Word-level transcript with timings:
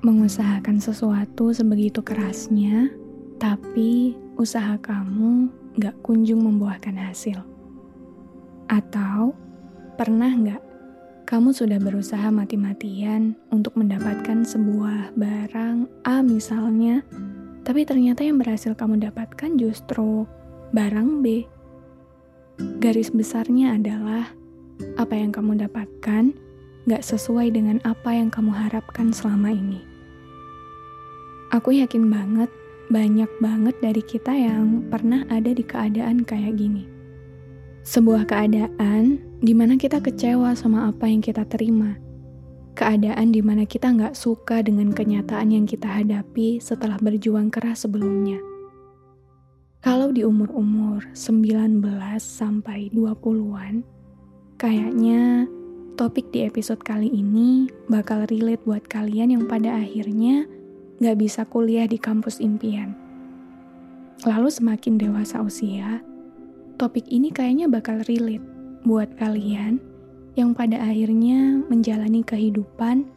mengusahakan 0.00 0.80
sesuatu 0.80 1.52
sebegitu 1.52 2.00
kerasnya, 2.00 2.88
tapi 3.36 4.16
usaha 4.40 4.80
kamu 4.80 5.52
gak 5.76 5.96
kunjung 6.00 6.40
membuahkan 6.40 6.96
hasil. 6.96 7.40
Atau 8.68 9.36
pernah 10.00 10.32
gak 10.32 10.62
kamu 11.28 11.52
sudah 11.52 11.78
berusaha 11.78 12.32
mati-matian 12.32 13.36
untuk 13.52 13.76
mendapatkan 13.76 14.42
sebuah 14.42 15.14
barang 15.14 15.86
A 16.08 16.24
misalnya, 16.24 17.04
tapi 17.62 17.84
ternyata 17.84 18.24
yang 18.24 18.40
berhasil 18.40 18.72
kamu 18.72 19.04
dapatkan 19.04 19.60
justru 19.60 20.24
barang 20.72 21.20
B. 21.20 21.44
Garis 22.80 23.12
besarnya 23.12 23.76
adalah 23.76 24.32
apa 24.96 25.12
yang 25.12 25.28
kamu 25.28 25.60
dapatkan 25.68 26.32
gak 26.88 27.04
sesuai 27.04 27.52
dengan 27.52 27.76
apa 27.84 28.16
yang 28.16 28.32
kamu 28.32 28.50
harapkan 28.56 29.12
selama 29.12 29.52
ini. 29.52 29.89
Aku 31.50 31.74
yakin 31.74 32.06
banget, 32.06 32.46
banyak 32.94 33.26
banget 33.42 33.74
dari 33.82 34.06
kita 34.06 34.30
yang 34.30 34.86
pernah 34.86 35.26
ada 35.26 35.50
di 35.50 35.66
keadaan 35.66 36.22
kayak 36.22 36.54
gini. 36.54 36.86
Sebuah 37.82 38.22
keadaan 38.30 39.18
di 39.42 39.50
mana 39.50 39.74
kita 39.74 39.98
kecewa 39.98 40.54
sama 40.54 40.86
apa 40.86 41.10
yang 41.10 41.18
kita 41.18 41.42
terima. 41.50 41.98
Keadaan 42.78 43.34
di 43.34 43.42
mana 43.42 43.66
kita 43.66 43.90
nggak 43.90 44.14
suka 44.14 44.62
dengan 44.62 44.94
kenyataan 44.94 45.50
yang 45.50 45.66
kita 45.66 45.90
hadapi 45.90 46.62
setelah 46.62 47.02
berjuang 47.02 47.50
keras 47.50 47.82
sebelumnya. 47.82 48.38
Kalau 49.82 50.14
di 50.14 50.22
umur-umur 50.22 51.02
19 51.18 51.82
sampai 52.22 52.94
20-an, 52.94 53.82
kayaknya 54.54 55.50
topik 55.98 56.30
di 56.30 56.46
episode 56.46 56.78
kali 56.86 57.10
ini 57.10 57.66
bakal 57.90 58.22
relate 58.30 58.62
buat 58.62 58.86
kalian 58.86 59.34
yang 59.34 59.44
pada 59.50 59.82
akhirnya 59.82 60.46
gak 61.00 61.16
bisa 61.16 61.48
kuliah 61.48 61.88
di 61.88 61.96
kampus 61.96 62.44
impian. 62.44 62.92
Lalu 64.28 64.52
semakin 64.52 65.00
dewasa 65.00 65.40
usia, 65.40 66.04
topik 66.76 67.08
ini 67.08 67.32
kayaknya 67.32 67.72
bakal 67.72 68.04
relate 68.04 68.44
buat 68.84 69.08
kalian 69.16 69.80
yang 70.36 70.52
pada 70.52 70.76
akhirnya 70.76 71.64
menjalani 71.72 72.20
kehidupan 72.20 73.08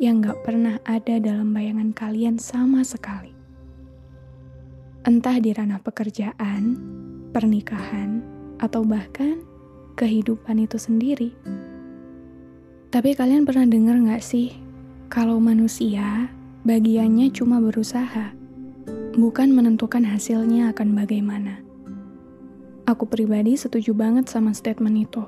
yang 0.00 0.24
gak 0.24 0.40
pernah 0.48 0.80
ada 0.88 1.20
dalam 1.20 1.52
bayangan 1.52 1.92
kalian 1.92 2.40
sama 2.40 2.80
sekali. 2.80 3.36
Entah 5.04 5.36
di 5.36 5.52
ranah 5.52 5.80
pekerjaan, 5.84 6.76
pernikahan, 7.36 8.24
atau 8.60 8.80
bahkan 8.80 9.44
kehidupan 10.00 10.64
itu 10.64 10.80
sendiri. 10.80 11.36
Tapi 12.88 13.12
kalian 13.12 13.44
pernah 13.44 13.68
dengar 13.68 14.00
gak 14.08 14.24
sih 14.24 14.56
kalau 15.12 15.36
manusia 15.36 16.32
bagiannya 16.66 17.30
cuma 17.30 17.62
berusaha, 17.62 18.34
bukan 19.14 19.54
menentukan 19.54 20.02
hasilnya 20.02 20.74
akan 20.74 20.98
bagaimana. 20.98 21.62
Aku 22.90 23.06
pribadi 23.06 23.54
setuju 23.54 23.94
banget 23.94 24.26
sama 24.26 24.50
statement 24.50 25.06
itu. 25.06 25.22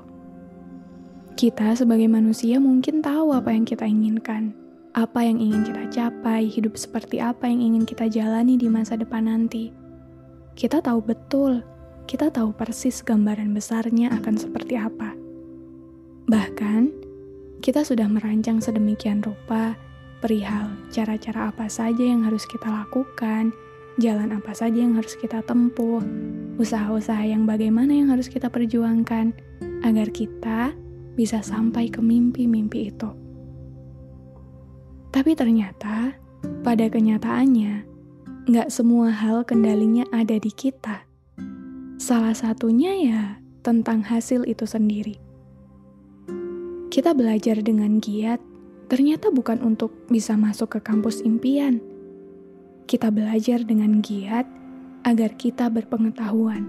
Kita 1.39 1.71
sebagai 1.79 2.11
manusia 2.11 2.59
mungkin 2.59 2.99
tahu 2.99 3.31
apa 3.31 3.55
yang 3.55 3.63
kita 3.63 3.87
inginkan, 3.87 4.51
apa 4.91 5.23
yang 5.23 5.39
ingin 5.39 5.63
kita 5.63 5.83
capai, 5.87 6.43
hidup 6.51 6.75
seperti 6.75 7.23
apa 7.23 7.47
yang 7.47 7.71
ingin 7.71 7.87
kita 7.87 8.11
jalani 8.11 8.59
di 8.59 8.67
masa 8.67 8.99
depan 8.99 9.31
nanti. 9.31 9.71
Kita 10.59 10.83
tahu 10.83 10.99
betul, 10.99 11.63
kita 12.03 12.27
tahu 12.35 12.51
persis 12.51 12.99
gambaran 12.99 13.55
besarnya 13.55 14.11
akan 14.11 14.35
seperti 14.35 14.75
apa. 14.75 15.15
Bahkan, 16.27 16.91
kita 17.63 17.87
sudah 17.87 18.11
merancang 18.11 18.59
sedemikian 18.59 19.23
rupa 19.23 19.79
perihal 20.19 20.75
cara-cara 20.91 21.49
apa 21.49 21.71
saja 21.71 22.03
yang 22.03 22.27
harus 22.27 22.43
kita 22.45 22.67
lakukan, 22.67 23.55
jalan 23.99 24.31
apa 24.35 24.55
saja 24.55 24.79
yang 24.79 24.95
harus 24.95 25.15
kita 25.19 25.43
tempuh, 25.43 26.03
usaha-usaha 26.55 27.23
yang 27.27 27.43
bagaimana 27.43 27.91
yang 27.91 28.11
harus 28.11 28.31
kita 28.31 28.47
perjuangkan, 28.47 29.35
agar 29.83 30.07
kita 30.11 30.71
bisa 31.19 31.43
sampai 31.43 31.91
ke 31.91 31.99
mimpi-mimpi 31.99 32.91
itu. 32.91 33.11
Tapi 35.09 35.35
ternyata, 35.35 36.15
pada 36.63 36.85
kenyataannya, 36.87 37.83
nggak 38.47 38.69
semua 38.71 39.11
hal 39.11 39.43
kendalinya 39.43 40.07
ada 40.15 40.39
di 40.39 40.51
kita. 40.53 41.03
Salah 41.99 42.31
satunya 42.31 42.93
ya 42.95 43.23
tentang 43.59 44.05
hasil 44.05 44.47
itu 44.47 44.63
sendiri. 44.63 45.19
Kita 46.89 47.13
belajar 47.13 47.61
dengan 47.61 48.01
giat 48.01 48.41
ternyata 48.89 49.29
bukan 49.29 49.61
untuk 49.61 49.93
bisa 50.09 50.33
masuk 50.33 50.75
ke 50.75 50.79
kampus 50.81 51.21
impian. 51.21 51.77
Kita 52.89 53.13
belajar 53.13 53.61
dengan 53.61 54.01
giat 54.01 54.49
agar 55.05 55.37
kita 55.37 55.69
berpengetahuan. 55.69 56.65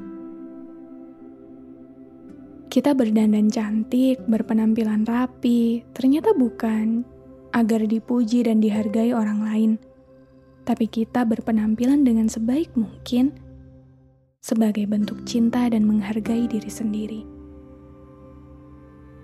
Kita 2.71 2.95
berdandan 2.95 3.51
cantik, 3.51 4.23
berpenampilan 4.31 5.03
rapi, 5.03 5.83
ternyata 5.91 6.31
bukan 6.37 7.03
agar 7.51 7.83
dipuji 7.83 8.47
dan 8.47 8.63
dihargai 8.63 9.11
orang 9.11 9.43
lain, 9.43 9.73
tapi 10.63 10.87
kita 10.87 11.27
berpenampilan 11.27 12.07
dengan 12.07 12.31
sebaik 12.31 12.71
mungkin 12.79 13.35
sebagai 14.39 14.87
bentuk 14.87 15.27
cinta 15.27 15.67
dan 15.67 15.83
menghargai 15.83 16.47
diri 16.47 16.71
sendiri. 16.71 17.40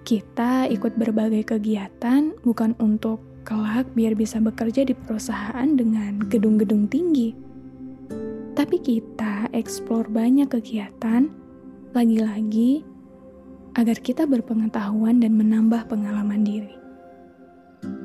Kita 0.06 0.70
ikut 0.70 0.94
berbagai 0.94 1.58
kegiatan 1.58 2.30
bukan 2.46 2.78
untuk 2.78 3.18
kelak 3.42 3.90
biar 3.98 4.14
bisa 4.14 4.38
bekerja 4.38 4.86
di 4.86 4.94
perusahaan 4.94 5.66
dengan 5.66 6.22
gedung-gedung 6.30 6.86
tinggi. 6.86 7.34
Tapi 8.54 8.78
kita 8.78 9.50
eksplor 9.50 10.06
banyak 10.06 10.46
kegiatan, 10.46 11.26
lagi-lagi 11.90 12.86
agar 13.74 13.98
kita 13.98 14.30
berpengetahuan 14.30 15.18
dan 15.18 15.34
menambah 15.34 15.90
pengalaman 15.90 16.46
diri. 16.46 16.78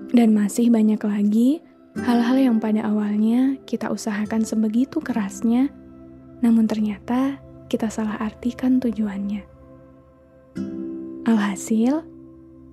Dan 0.09 0.33
masih 0.33 0.73
banyak 0.73 1.05
lagi 1.05 1.61
hal-hal 2.01 2.41
yang 2.41 2.57
pada 2.57 2.81
awalnya 2.81 3.61
kita 3.69 3.93
usahakan 3.93 4.41
sebegitu 4.41 4.97
kerasnya, 5.05 5.69
namun 6.41 6.65
ternyata 6.65 7.37
kita 7.69 7.93
salah 7.93 8.17
artikan 8.17 8.81
tujuannya. 8.81 9.60
Alhasil, 11.21 12.01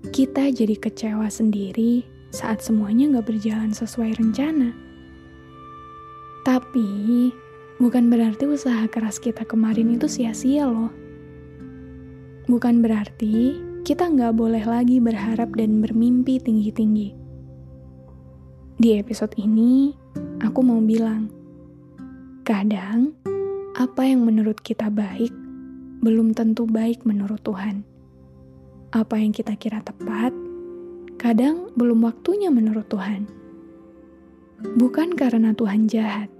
kita 0.09 0.49
jadi 0.49 0.73
kecewa 0.81 1.29
sendiri 1.29 2.01
saat 2.33 2.65
semuanya 2.65 3.21
gak 3.21 3.29
berjalan 3.29 3.77
sesuai 3.77 4.17
rencana. 4.17 4.73
Tapi, 6.49 7.29
bukan 7.77 8.09
berarti 8.09 8.49
usaha 8.49 8.89
keras 8.89 9.21
kita 9.21 9.45
kemarin 9.45 9.93
itu 10.01 10.09
sia-sia 10.09 10.65
loh. 10.65 10.89
Bukan 12.49 12.81
berarti 12.81 13.61
kita 13.85 14.09
nggak 14.09 14.33
boleh 14.33 14.65
lagi 14.65 14.97
berharap 14.97 15.53
dan 15.53 15.85
bermimpi 15.85 16.41
tinggi-tinggi. 16.41 17.13
Di 18.81 18.97
episode 18.97 19.37
ini, 19.37 19.93
aku 20.41 20.65
mau 20.65 20.81
bilang, 20.81 21.29
kadang 22.49 23.13
apa 23.77 24.09
yang 24.09 24.25
menurut 24.25 24.57
kita 24.65 24.89
baik 24.89 25.37
belum 26.01 26.33
tentu 26.33 26.65
baik 26.65 27.05
menurut 27.05 27.45
Tuhan 27.45 27.98
apa 28.89 29.21
yang 29.21 29.37
kita 29.37 29.53
kira 29.61 29.85
tepat, 29.85 30.33
kadang 31.21 31.69
belum 31.77 32.09
waktunya 32.09 32.49
menurut 32.49 32.89
Tuhan. 32.89 33.29
Bukan 34.81 35.13
karena 35.15 35.53
Tuhan 35.53 35.87
jahat, 35.87 36.33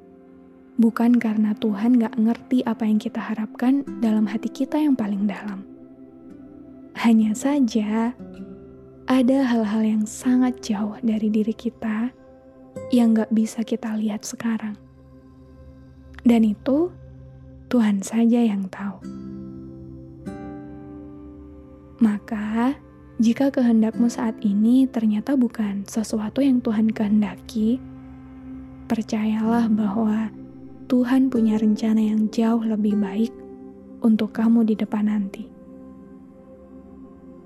bukan 0.81 1.21
karena 1.21 1.53
Tuhan 1.59 2.01
gak 2.01 2.17
ngerti 2.17 2.65
apa 2.65 2.89
yang 2.89 2.97
kita 2.97 3.21
harapkan 3.21 3.85
dalam 4.01 4.25
hati 4.25 4.49
kita 4.49 4.81
yang 4.81 4.97
paling 4.97 5.29
dalam. 5.29 5.63
Hanya 6.99 7.37
saja, 7.37 8.17
ada 9.07 9.39
hal-hal 9.45 9.83
yang 9.85 10.05
sangat 10.09 10.59
jauh 10.65 10.97
dari 11.05 11.31
diri 11.31 11.55
kita 11.55 12.11
yang 12.91 13.13
gak 13.15 13.31
bisa 13.31 13.63
kita 13.63 13.93
lihat 13.95 14.25
sekarang. 14.25 14.75
Dan 16.25 16.43
itu 16.49 16.91
Tuhan 17.69 18.01
saja 18.01 18.41
yang 18.41 18.67
tahu. 18.73 19.28
Maka, 21.99 22.79
jika 23.19 23.51
kehendakmu 23.51 24.07
saat 24.07 24.39
ini 24.47 24.87
ternyata 24.87 25.35
bukan 25.35 25.83
sesuatu 25.83 26.39
yang 26.39 26.63
Tuhan 26.63 26.95
kehendaki, 26.95 27.83
percayalah 28.87 29.67
bahwa 29.67 30.31
Tuhan 30.87 31.27
punya 31.27 31.59
rencana 31.59 31.99
yang 31.99 32.31
jauh 32.31 32.63
lebih 32.63 32.95
baik 32.95 33.35
untuk 34.07 34.31
kamu 34.31 34.63
di 34.63 34.79
depan 34.79 35.11
nanti. 35.11 35.51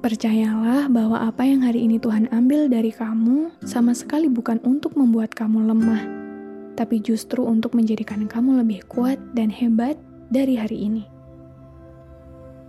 Percayalah 0.04 0.90
bahwa 0.93 1.25
apa 1.25 1.46
yang 1.46 1.64
hari 1.64 1.87
ini 1.87 1.96
Tuhan 1.96 2.28
ambil 2.28 2.69
dari 2.69 2.90
kamu 2.93 3.64
sama 3.64 3.94
sekali 3.94 4.28
bukan 4.28 4.60
untuk 4.66 4.98
membuat 4.98 5.32
kamu 5.32 5.62
lemah, 5.72 6.02
tapi 6.76 7.00
justru 7.00 7.46
untuk 7.46 7.72
menjadikan 7.72 8.28
kamu 8.28 8.60
lebih 8.60 8.84
kuat 8.90 9.16
dan 9.32 9.48
hebat 9.48 9.96
dari 10.28 10.58
hari 10.58 10.90
ini. 10.90 11.11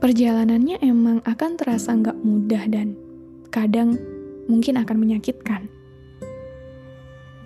Perjalanannya 0.03 0.83
emang 0.83 1.23
akan 1.23 1.55
terasa 1.55 1.95
nggak 1.95 2.19
mudah 2.27 2.67
dan 2.67 2.91
kadang 3.47 3.95
mungkin 4.51 4.75
akan 4.75 5.00
menyakitkan. 5.00 5.71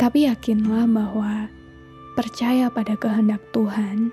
Tapi 0.01 0.25
yakinlah 0.25 0.89
bahwa 0.89 1.53
percaya 2.17 2.73
pada 2.73 2.97
kehendak 2.97 3.45
Tuhan 3.53 4.09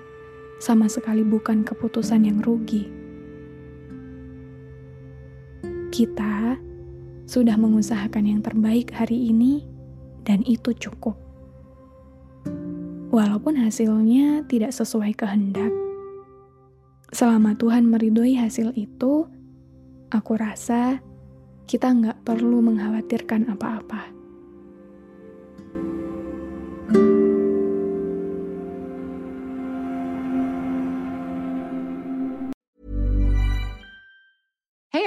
sama 0.61 0.85
sekali 0.85 1.25
bukan 1.25 1.65
keputusan 1.65 2.21
yang 2.21 2.37
rugi. 2.45 2.85
Kita 5.89 6.61
sudah 7.25 7.57
mengusahakan 7.57 8.29
yang 8.29 8.45
terbaik 8.45 8.93
hari 8.93 9.33
ini, 9.33 9.65
dan 10.21 10.45
itu 10.45 10.69
cukup. 10.77 11.17
Walaupun 13.09 13.57
hasilnya 13.57 14.45
tidak 14.45 14.69
sesuai 14.69 15.17
kehendak, 15.17 15.73
selama 17.15 17.55
Tuhan 17.55 17.87
meridhoi 17.87 18.35
hasil 18.35 18.75
itu, 18.75 19.23
aku 20.11 20.33
rasa 20.35 20.99
kita 21.63 21.95
nggak 21.95 22.27
perlu 22.27 22.59
mengkhawatirkan 22.59 23.47
apa-apa. 23.55 24.14